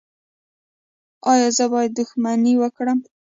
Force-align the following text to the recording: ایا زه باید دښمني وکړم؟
ایا 1.31 1.49
زه 1.57 1.65
باید 1.73 1.91
دښمني 1.99 2.53
وکړم؟ 2.57 2.99